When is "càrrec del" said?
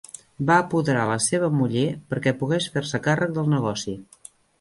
3.09-3.53